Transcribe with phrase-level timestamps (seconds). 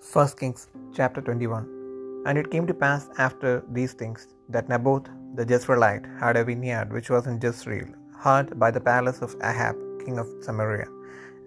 [0.00, 1.64] 1 Kings chapter 21
[2.24, 6.92] And it came to pass after these things that Naboth the Jezreelite had a vineyard
[6.92, 10.86] which was in Jezreel, hard by the palace of Ahab king of Samaria.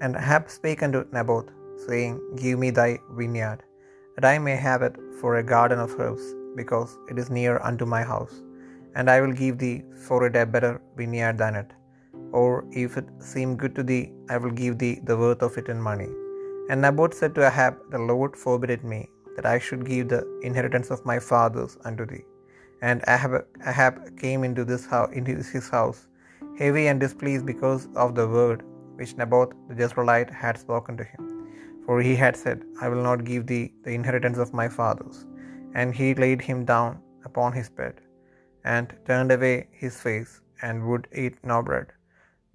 [0.01, 1.49] And Ahab spake unto Naboth,
[1.87, 3.61] saying, Give me thy vineyard,
[4.15, 6.25] that I may have it for a garden of herbs,
[6.59, 8.35] because it is near unto my house.
[8.95, 11.71] And I will give thee for it a better vineyard than it.
[12.33, 15.69] Or if it seem good to thee, I will give thee the worth of it
[15.69, 16.11] in money.
[16.69, 20.89] And Naboth said to Ahab, The Lord forbid me, that I should give the inheritance
[20.91, 22.25] of my fathers unto thee.
[22.81, 26.07] And Ahab, Ahab came into, this house, into his house,
[26.57, 28.63] heavy and displeased because of the word
[28.95, 31.23] which Naboth the Jezreelite had spoken to him.
[31.85, 35.25] For he had said, I will not give thee the inheritance of my fathers.
[35.73, 37.95] And he laid him down upon his bed,
[38.63, 41.87] and turned away his face, and would eat no bread.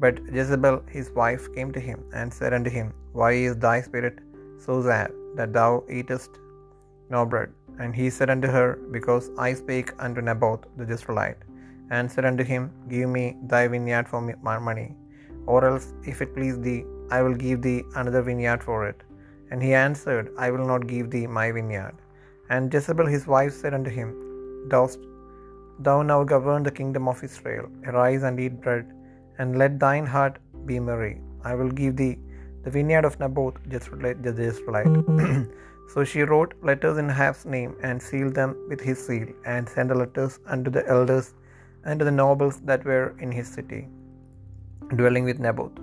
[0.04, 4.16] But Jezebel his wife came to him, and said unto him, Why is thy spirit
[4.64, 6.32] so sad, that thou eatest
[7.14, 7.50] no bread?
[7.80, 11.42] And he said unto her, Because I spake unto Naboth the Jezreelite,
[11.94, 14.88] and said unto him, Give me thy vineyard for my money,
[15.52, 16.82] or else, if it please thee,
[17.16, 19.00] I will give thee another vineyard for it.
[19.50, 21.96] And he answered, I will not give thee my vineyard.
[22.50, 24.10] And Jezebel his wife said unto him,
[24.74, 25.00] Dost
[25.86, 27.66] thou now govern the kingdom of Israel?
[27.90, 28.86] Arise and eat bread
[29.38, 31.20] and let thine heart be merry.
[31.44, 32.18] I will give thee
[32.64, 35.52] the vineyard of Naboth the Jezreelite.
[35.94, 39.90] so she wrote letters in Ahab's name and sealed them with his seal, and sent
[39.90, 41.34] the letters unto the elders
[41.84, 43.86] and to the nobles that were in his city,
[44.96, 45.78] dwelling with Naboth.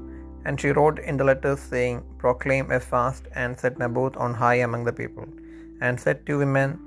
[0.45, 4.59] And she wrote in the letters, saying, Proclaim a fast, and set Naboth on high
[4.67, 5.25] among the people,
[5.79, 6.79] and set two women,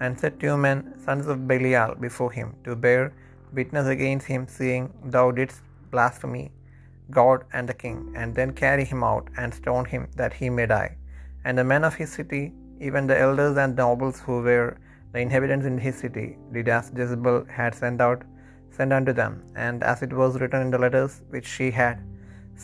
[0.00, 3.12] and set two men, sons of Belial, before him, to bear
[3.52, 5.60] witness against him, saying, Thou didst
[5.94, 6.46] blasphemy
[7.18, 10.66] God and the king, and then carry him out and stone him that he may
[10.66, 10.90] die.
[11.44, 12.44] And the men of his city,
[12.80, 14.70] even the elders and nobles who were
[15.12, 18.22] the inhabitants in his city, did as Jezebel had sent out,
[18.76, 19.34] sent unto them,
[19.66, 21.98] and as it was written in the letters which she had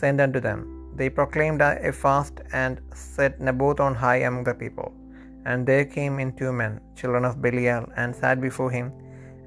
[0.00, 0.60] sent unto them.
[0.98, 4.88] They proclaimed a fast and set Naboth on high among the people.
[5.48, 8.86] And there came in two men, children of Belial, and sat before him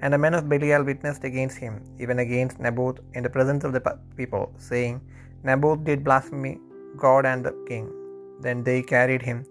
[0.01, 1.73] and the men of Belial witnessed against him,
[2.03, 3.81] even against Naboth, in the presence of the
[4.19, 4.99] people, saying,
[5.43, 6.59] Naboth did blaspheme
[6.97, 7.85] God and the king.
[8.45, 9.45] Then they carried him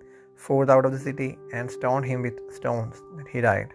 [0.47, 3.71] forth out of the city and stoned him with stones, that he died.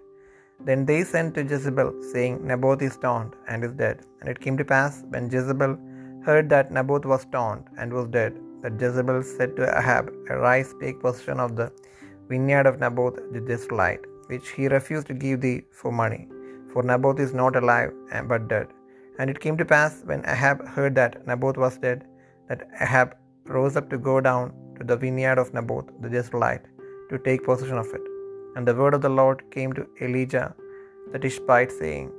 [0.68, 3.98] Then they sent to Jezebel, saying, Naboth is stoned and is dead.
[4.20, 5.78] And it came to pass, when Jezebel
[6.28, 11.00] heard that Naboth was stoned and was dead, that Jezebel said to Ahab, Arise, take
[11.00, 11.72] possession of the
[12.30, 16.28] vineyard of Naboth the Jezreelite, which he refused to give thee for money
[16.76, 18.68] for Naboth is not alive eh, but dead.
[19.18, 22.00] And it came to pass when Ahab heard that Naboth was dead,
[22.50, 23.16] that Ahab
[23.56, 26.66] rose up to go down to the vineyard of Naboth the Jezreelite
[27.10, 28.06] to take possession of it.
[28.56, 30.48] And the word of the Lord came to Elijah
[31.14, 32.12] the Tishbite, saying,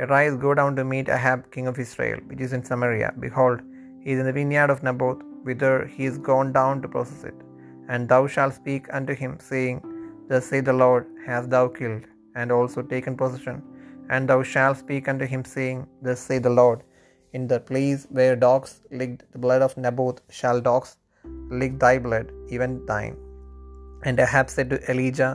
[0.00, 3.12] Arise, go down to meet Ahab king of Israel, which is in Samaria.
[3.24, 3.60] Behold,
[4.04, 7.38] he is in the vineyard of Naboth, whither he is gone down to possess it.
[7.88, 9.82] And thou shalt speak unto him, saying,
[10.28, 12.04] Thus saith the Lord, Hast thou killed,
[12.36, 13.58] and also taken possession?
[14.10, 16.82] And thou shalt speak unto him, saying, Thus saith the Lord,
[17.36, 18.70] In the place where dogs
[19.00, 20.96] licked the blood of Naboth, shall dogs
[21.60, 23.16] lick thy blood, even thine.
[24.04, 25.34] And Ahab said to Elijah,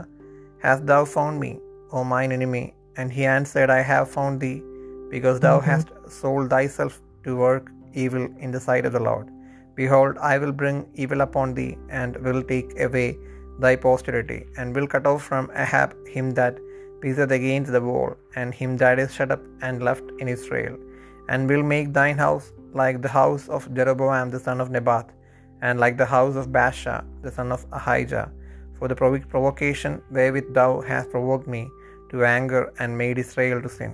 [0.64, 1.52] Hast thou found me,
[1.92, 2.66] O mine enemy?
[2.96, 4.58] And he answered, I have found thee,
[5.14, 5.70] because thou mm-hmm.
[5.70, 5.88] hast
[6.20, 7.70] sold thyself to work
[8.04, 9.28] evil in the sight of the Lord.
[9.80, 13.08] Behold, I will bring evil upon thee, and will take away
[13.64, 16.56] thy posterity, and will cut off from Ahab him that
[17.04, 20.76] Peace against the wall, and him that is shut up and left in Israel,
[21.28, 22.46] and will make thine house
[22.80, 25.08] like the house of Jeroboam the son of Nebat,
[25.66, 28.24] and like the house of Baasha the son of Ahijah,
[28.76, 28.98] for the
[29.34, 31.62] provocation wherewith thou hast provoked me
[32.10, 33.92] to anger and made Israel to sin.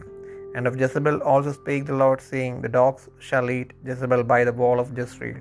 [0.54, 4.58] And of Jezebel also spake the Lord, saying, The dogs shall eat Jezebel by the
[4.62, 5.40] wall of Jezreel.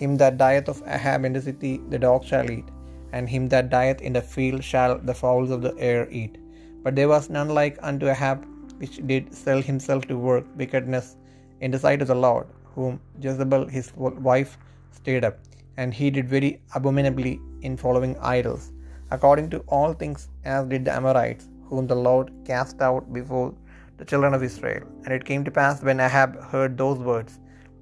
[0.00, 2.68] Him that dieth of Ahab in the city the dogs shall eat,
[3.12, 6.36] and him that dieth in the field shall the fowls of the air eat.
[6.84, 8.44] But there was none like unto Ahab,
[8.80, 11.16] which did sell himself to work wickedness
[11.60, 14.58] in the sight of the Lord, whom Jezebel his wife
[14.90, 15.38] stirred up,
[15.76, 17.34] and he did very abominably
[17.66, 18.64] in following idols,
[19.10, 23.54] according to all things as did the Amorites, whom the Lord cast out before
[23.98, 24.84] the children of Israel.
[25.04, 27.38] And it came to pass when Ahab heard those words,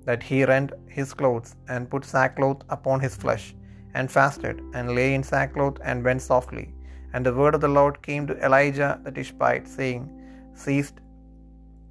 [0.09, 3.47] that he rent his clothes, and put sackcloth upon his flesh,
[3.95, 6.67] and fasted, and lay in sackcloth, and went softly.
[7.13, 10.09] And the word of the Lord came to Elijah the Tishbite, saying,
[10.55, 10.95] Seest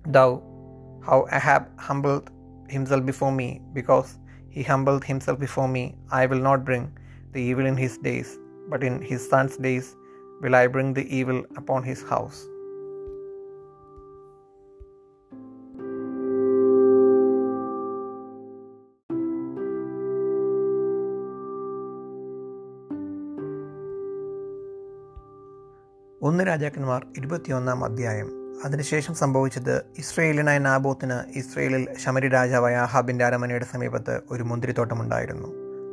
[0.06, 0.42] thou
[1.06, 2.30] how Ahab humbled
[2.68, 3.62] himself before me?
[3.74, 4.18] Because
[4.50, 6.92] he humbled himself before me, I will not bring
[7.34, 8.38] the evil in his days,
[8.70, 9.96] but in his son's days
[10.42, 12.46] will I bring the evil upon his house.
[26.22, 28.30] ഒന്ന് രാജാക്കന്മാർ ഇരുപത്തിയൊന്നാം അധ്യായം.
[28.66, 35.48] അതിനുശേഷം സംഭവിച്ചത് ഇസ്രയേലിനായ നാബോത്തിന് ഇസ്രയേലിൽ ശമരി രാജാവായ ആഹാബിന്റെ അരമനയുടെ സമീപത്ത് ഒരു മുന്തിരിത്തോട്ടമുണ്ടായിരുന്നു.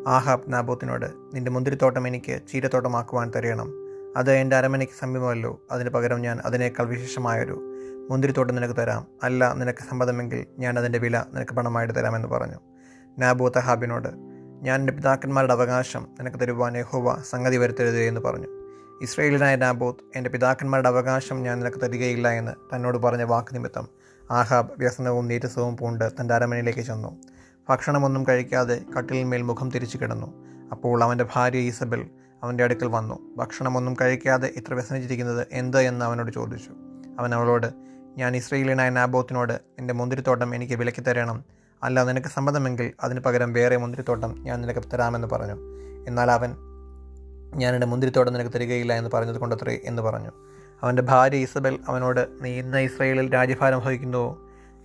[0.08, 3.73] ആഹാബ് നാബോത്തിനോട് നിന്റെ മുന്തിരിത്തോട്ടം എനിക്ക് ചീരത്തോട്ടമാക്കുവാൻ തരയണം
[4.17, 5.61] അത് എന്റെ അരമനയ്ക്ക് സമീപമല്ലോ.
[5.70, 7.76] അതിന് പകരം ഞാൻ അതിനേക്കാൾ വിശേഷമായൊരു
[8.11, 9.06] മുന്തിരിത്തോട്ടം നിനക്ക് തരാം.
[9.22, 12.61] അല്ല നിനക്ക് സമ്മതമെങ്കിൽ ഞാൻ അതിന്റെ വില നിനക്ക് പണമായിട്ട് തരാമെന്ന് പറഞ്ഞു.
[13.19, 14.08] നാബോത്ത് അഹാബിനോട്
[14.62, 18.56] ഞാൻ എന്റെ പിതാക്കന്മാരുടെ അവകാശം നിനക്ക് തരുവാൻ യഹോവ സംഗതി വരുത്തരുത് എന്ന് പറഞ്ഞു.
[19.02, 23.88] ഇസ്രയേലിനായ നാബോത്ത് എന്റെ പിതാക്കന്മാരുടെ അവകാശം ഞാൻ നിനക്ക് തരികയില്ല എന്ന് തന്നോട് പറഞ്ഞ വാക്ക് നിമിത്തം
[24.31, 27.20] ആഹാബ് വ്യസനവും നീരസവും പൂണ്ട് തന്റെ അരമനയിലേക്ക് ചെന്നു.
[27.69, 30.34] ഭക്ഷണമൊന്നും കഴിക്കാതെ കട്ടിലിന്മേൽ മുഖം തിരിച്ചു കിടന്നു.
[30.72, 32.06] അപ്പോൾ അവന്റെ ഭാര്യ ഈസബൽ
[32.43, 33.37] അവന്റെ അടുക്കൽ വന്നു.
[33.37, 35.78] ഭക്ഷണമൊന്നും കഴിക്കാതെ ഇത്ര വ്യസനിച്ചിരിക്കുന്നത് എന്ത്?
[35.78, 36.70] എന്ന് അവനോട് ചോദിച്ചു.
[37.19, 37.66] അവൻ അവളോട്
[38.19, 41.44] ഞാൻ ഇസ്രയേലിനായ നാബോത്തിനോട് എന്റെ മുന്തിരിത്തോട്ടം എനിക്ക് വിലക്കി തരണം.
[41.82, 45.56] അല്ല നിനക്ക് സമ്മതമെങ്കിൽ അതിന് പകരം വേറെ മുന്തിരിത്തോട്ടം ഞാൻ നിനക്ക് തരാമെന്ന് പറഞ്ഞു.
[46.08, 46.56] എന്നാൽ അവൻ
[47.54, 50.31] ഞാൻ എന്റെ മുന്തിരിത്തോട്ടം നിനക്ക് തരികയില്ല എന്ന് പറഞ്ഞത് കൊണ്ടത്രേ എന്ന് പറഞ്ഞു.
[50.82, 54.38] അവന്റെ ഭാര്യ ഇസബൽ അവനോട് നീ ഇന്ന് ഇസ്രയേലിൽ രാജ്യഭാരം വഹിക്കുന്നുവോ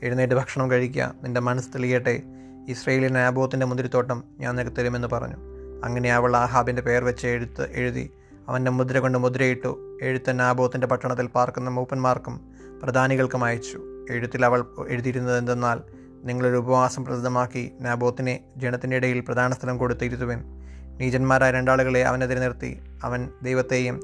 [0.03, 1.13] എഴുന്നേറ്റ് ഭക്ഷണം കഴിക്കുക.
[1.23, 2.21] നിന്റെ മനസ്സ് തെളിയട്ടെ.
[2.69, 5.35] ഇസ്രയേലിൽ ആബോത്തിന്റെ മുന്തിരിത്തോട്ടം ഞാൻ നിനക്ക് തരുമെന്ന് പറഞ്ഞു.
[5.83, 8.13] അങ്ങനെ അവൾ ആഹാബിന്റെ പേർ വെച്ച് എഴുത്ത് എഴുതി
[8.47, 12.41] അവന്റെ മുദ്ര കൊണ്ട് മുദ്രയിട്ടു എഴുത്ത് നാബോത്തിന്റെ പട്ടണത്തിൽ പാർക്കുന്ന മൂപ്പന്മാർക്കും
[12.83, 13.81] പ്രധാനികൾക്കും അയച്ചു.
[14.11, 15.81] എഴുത്തിൽ അവൾ എഴുതിയിരുന്നത് എന്തെന്നാൽ
[16.23, 20.60] നിങ്ങളൊരു ഉപവാസം പ്രസിദ്ധമാക്കി നാബോത്തിനെ ജനത്തിന്റെ ഇടയിൽ പ്രധാന സ്ഥലം കൊടുത്തിരുത്തുവൻ
[21.01, 23.99] നീചന്മാരായ രണ്ടാളുകളെ അവനെതിരെ നിർത്തി അവൻ ദൈവത്തെയും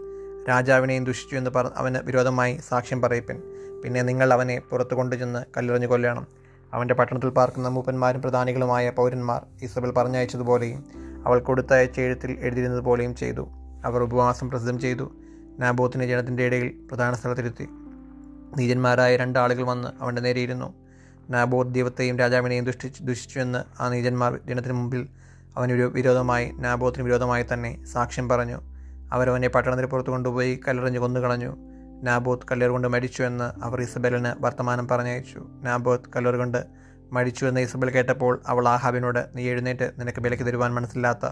[0.49, 3.41] രാജാവിനെയും ദുഷിച്ചു എന്ന് പറ അവന് വിരോധമായി സാക്ഷ്യം പറയിപ്പൻ.
[3.83, 6.27] പിന്നെ നിങ്ങൾ അവനെ പുറത്തു കൊണ്ടുചെന്ന് കല്ലെറിഞ്ഞു കൊല്ലണം.
[6.73, 10.85] അവന്റെ പട്ടണത്തിൽ പാർക്കുന്ന മൂപ്പന്മാരും പ്രധാനികളുമായ പൗരന്മാർ ഇസബൽ പറഞ്ഞയച്ചതുപോലെയും
[11.25, 13.49] അവൾ കൊടുത്തയച്ച എഴുത്തിൽ എഴുതിയിരുന്നത് പോലെയും ചെയ്തു.
[13.85, 15.11] അവർ ഉപവാസം പ്രസിദ്ധം ചെയ്തു.
[15.59, 17.67] നാബോത്തിനെ ജനത്തിന്റെ ഇടയിൽ പ്രധാന സ്ഥലത്തിരുത്തി.
[18.57, 20.73] നീചന്മാരായ രണ്ടാളുകൾ വന്ന് അവന്റെ നേരെയിരുന്നു
[21.29, 22.65] നാബോത്ത് ദൈവത്തെയും രാജാവിനെയും
[23.05, 25.07] ദുഷിച്ചു എന്ന് ആ നീചന്മാർ ജനത്തിന് മുമ്പിൽ
[25.57, 28.61] അവന് വിരോധമായി നാബോത്തിന് വിരോധമായി തന്നെ സാക്ഷ്യം പറഞ്ഞു.
[29.11, 31.55] അവരവനെ പട്ടണത്തിന് പുറത്തു കൊണ്ടുപോയി കല്ലെറിഞ്ഞ് കൊന്നുകളഞ്ഞു.
[32.03, 35.47] നാബോത്ത് കല്ലേർ കൊണ്ട് മരിച്ചു എന്ന് അവർ ഇസബലിന് വർത്തമാനം പറഞ്ഞയച്ചു.
[35.63, 36.65] നാബോത്ത് കല്ലേർ കൊണ്ട്
[37.11, 41.25] മരിച്ചു എന്ന് ഇസബൽ കേട്ടപ്പോൾ അവൾ ആഹാബിനോട് നീ എഴുന്നേറ്റ് നിനക്ക് വിലക്ക് തരുവാൻ മനസ്സില്ലാത്ത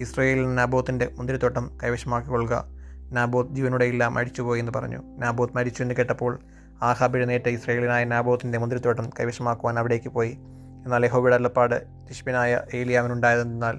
[0.00, 2.64] ഇസ്രയേലിൽ നാബോത്തിന്റെ മുന്തിരിത്തോട്ടം കൈവശമാക്കിക്കൊള്ളുക.
[3.12, 5.02] നാബോത്ത് ജീവനോടെ ഇല്ല മരിച്ചുപോയി എന്ന് പറഞ്ഞു.
[5.18, 6.38] നാബോത്ത് മരിച്ചു എന്ന് കേട്ടപ്പോൾ
[6.82, 10.38] ആഹാബ് എഴുന്നേറ്റ് ഇസ്രയേലിനായ നാബോത്തിന്റെ മുന്തിരിത്തോട്ടം കൈവശമാക്കുവാൻ അവിടേക്ക് പോയി.
[10.84, 13.78] എന്നാൽ യഹോബയുടെ അല്ലപ്പാട് തിഷ്പിനായ ഏലിയാവിനുണ്ടായതെന്നാൽ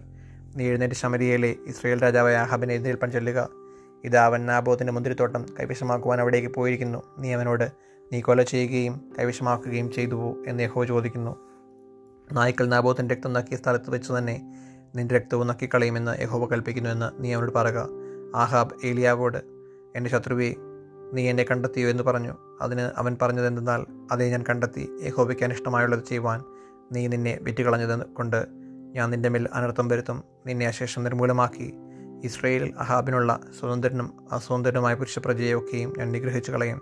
[0.55, 3.49] നീ എഴുന്നേറ്റ് ശമരിയയിലെ ഇസ്രയേൽ രാജാവായ അഹബിനെ എഴുന്നേൽപ്പാൻ ചെല്ലുക.
[4.03, 7.03] ഇത് അവൻ നാബോത്തിന്റെ മുന്തിരിത്തോട്ടം കൈവശമാക്കുവാൻ അവിടേക്ക് പോയിരിക്കുന്നു.
[7.19, 7.71] നീ അവനോട്
[8.13, 11.35] നീ കൊല ചെയ്യുകയും കൈവശമാക്കുകയും ചെയ്തു എന്ന് യഹോ ചോദിക്കുന്നു.
[12.31, 14.41] നായ്ക്കൾ നാബോത്തിന്റെ രക്തം നക്കിയ സ്ഥലത്ത് വെച്ച് തന്നെ
[14.95, 17.89] നിന്റെ രക്തവും നക്കിക്കളയുമെന്ന് യഹോവ കൽപ്പിക്കുന്നു എന്ന് നീ അവനോട് പറയുക
[18.35, 19.37] ആഹാബ് ഏലിയാവോട്
[19.95, 20.55] എന്റെ ശത്രുവെ
[21.13, 21.89] നീ എന്നെ കണ്ടെത്തിയോ?
[21.89, 22.37] എന്ന് പറഞ്ഞു.
[22.61, 24.89] അതിന് അവൻ പറഞ്ഞത് എന്തെന്നാൽ അതേ ഞാൻ കണ്ടെത്തി.
[25.03, 26.52] യഹോവയ്ക്ക് അനിഷ്ടമായുള്ളത് ചെയ്യുവാൻ
[26.91, 28.47] നീ നിന്നെ വിറ്റുകളഞ്ഞത് കൊണ്ട്
[28.95, 30.23] ഞാൻ നിന്റെ മേൽ അനർത്ഥം വരുത്തും.
[30.45, 31.73] നിന്നെ അശേഷം നിർമൂലമാക്കി
[32.23, 36.81] ഇസ്രയേലിൽ അഹാബിനുള്ള സ്വതന്ത്രനും അസ്വതന്ത്രനുമായ പുരുഷപ്രജയൊക്കെയും ഞാൻ നിഗ്രഹിച്ചു കളയും.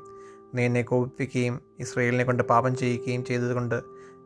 [0.56, 3.82] നീ എന്നെ കോപിപ്പിക്കുകയും ഇസ്രയേലിനെ കൊണ്ട് പാപം ചെയ്യിക്കുകയും ചെയ്തതുകൊണ്ട്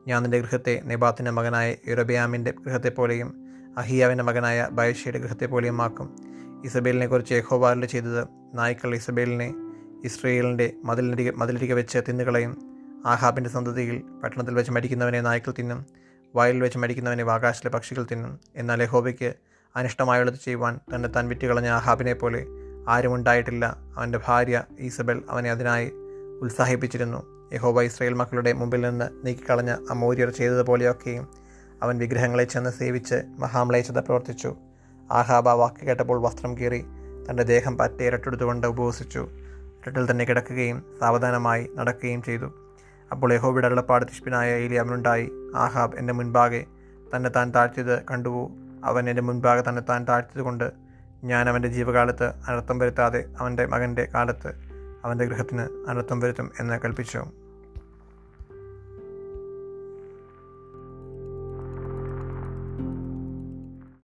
[0.08, 3.46] ഞാൻ നിന്റെ ഗൃഹത്തെ നെബാത്തിന്റെ മകനായ യുറബിയാമിന്റെ ഗൃഹത്തെപ്പോലെയും
[3.78, 6.16] അഹിയാവിന്റെ മകനായ ബയഷയുടെ ഗൃഹത്തെപ്പോലെയും ആക്കും.
[6.66, 9.54] ഇസബേലിനെക്കുറിച്ച് കുറിച്ച് യഹോബാറിൽ ചെയ്തത് നായ്ക്കൾ ഇസബേലിനെ
[10.04, 12.75] ഇസ്രയേലിന്റെ മതിലിനരികെ മതിലരികെ വെച്ച് തിന്നുകളയും.
[13.06, 15.86] ആഹാബിന്റെ സന്തതിയിൽ പട്ടണത്തിൽ വെച്ച് മരിക്കുന്നവനെ നായ്ക്കൾ തിന്നും
[16.36, 18.40] വയലിൽ വെച്ച് മരിക്കുന്നവനെ ആകാശത്തിലെ പക്ഷികൾ തിന്നും.
[18.56, 19.34] എന്നാൽ യഹോബയ്ക്ക്
[19.76, 22.46] അനിഷ്ടമായുള്ളത് ചെയ്യുവാൻ തന്നെ താൻ വിറ്റുകളഞ്ഞ ആഹാബിനെ പോലെ
[22.88, 23.78] ആരും ഉണ്ടായിട്ടില്ല.
[23.98, 25.92] അവന്റെ ഭാര്യ ഈസബൽ അവനെ അതിനായി
[26.42, 27.50] ഉത്സാഹിപ്പിച്ചിരുന്നു.
[27.54, 31.28] യഹോബ ഇസ്രയേൽ മക്കളുടെ മുമ്പിൽ നിന്ന് നീക്കിക്കളഞ്ഞ അമൂര്യർ ചെയ്തതുപോലെയൊക്കെയും
[31.84, 34.56] അവൻ വിഗ്രഹങ്ങളെ ചെന്ന് സേവിച്ച് മഹാമ്ലേച്ഛത പ്രവർത്തിച്ചു.
[35.12, 36.82] ആഹാബ വാക്ക് കേട്ടപ്പോൾ വസ്ത്രം കീറി
[37.30, 39.28] തന്റെ ദേഹം പറ്റേ ഇരട്ടെടുത്തുകൊണ്ട് ഉപവസിച്ചു.
[39.80, 42.65] ഇരട്ടിൽ തന്നെ കിടക്കുകയും സാവധാനമായി നടക്കുകയും ചെയ്തു.
[43.12, 46.66] അപ്പോൾ യഹോബിയുടെ അരുളപ്പാട് തിഷ്പിനായ ഏലി അവനുണ്ടായി ആഹാബ് എന്റെ മുൻപാകെ
[47.16, 48.52] തന്നെ താൻ താഴ്ത്തിയത് കണ്ടുവോ?
[48.84, 50.72] അവൻ എന്റെ മുൻപാകെ തന്നെ താൻ താഴ്ത്തിയതുകൊണ്ട്
[51.24, 54.54] ഞാൻ അവന്റെ ജീവകാലത്ത് അനർത്ഥം വരുത്താതെ അവന്റെ മകന്റെ കാലത്ത്
[55.04, 57.24] അവന്റെ ഗൃഹത്തിന് അനർത്ഥം വരുത്തും എന്ന് കൽപ്പിച്ചു.